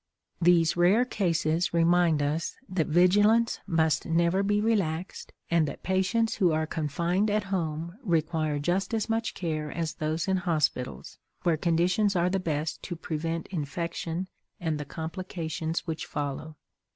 These 0.41 0.75
rare 0.75 1.05
cases 1.05 1.75
remind 1.75 2.23
us 2.23 2.55
that 2.67 2.87
vigilance 2.87 3.59
must 3.67 4.03
never 4.07 4.41
be 4.41 4.59
relaxed, 4.59 5.31
and 5.51 5.67
that 5.67 5.83
patients 5.83 6.37
who 6.37 6.51
are 6.51 6.65
confined 6.65 7.29
at 7.29 7.43
home 7.53 7.99
require 8.01 8.57
just 8.57 8.95
as 8.95 9.09
much 9.09 9.35
care 9.35 9.71
as 9.71 9.93
those 9.93 10.27
in 10.27 10.37
hospitals, 10.37 11.19
where 11.43 11.55
conditions 11.55 12.15
are 12.15 12.31
the 12.31 12.39
best 12.39 12.81
to 12.81 12.95
prevent 12.95 13.45
infection 13.49 14.27
and 14.59 14.79
the 14.79 14.85
complications, 14.85 15.85
which 15.85 16.07
follow. 16.07 16.57